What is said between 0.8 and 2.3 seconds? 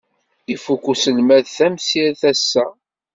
uselmad tamsirt